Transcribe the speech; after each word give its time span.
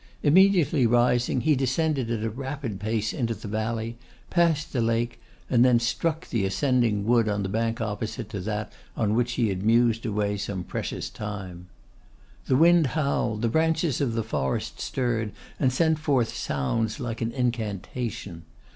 Immediately 0.23 0.87
rising, 0.87 1.41
he 1.41 1.55
descended 1.55 2.09
at 2.09 2.23
a 2.23 2.29
rapid 2.31 2.79
pace 2.79 3.13
into 3.13 3.35
the 3.35 3.47
valley, 3.47 3.99
passed 4.31 4.73
the 4.73 4.81
lake, 4.81 5.21
and 5.47 5.63
then 5.63 5.79
struck 5.79 6.23
into 6.23 6.29
the 6.31 6.45
ascending 6.45 7.05
wood 7.05 7.29
on 7.29 7.43
the 7.43 7.49
bank 7.49 7.79
opposite 7.79 8.27
to 8.29 8.39
that 8.39 8.73
on 8.97 9.13
which 9.13 9.33
he 9.33 9.49
had 9.49 9.61
mused 9.61 10.03
away 10.03 10.37
some 10.37 10.63
precious 10.63 11.07
time. 11.07 11.67
The 12.47 12.57
wind 12.57 12.87
howled, 12.97 13.43
the 13.43 13.47
branches 13.47 14.01
of 14.01 14.13
the 14.13 14.23
forest 14.23 14.79
stirred, 14.79 15.33
and 15.59 15.71
sent 15.71 15.99
forth 15.99 16.33
sounds 16.33 16.99
like 16.99 17.21
an 17.21 17.31
incantation. 17.31 18.41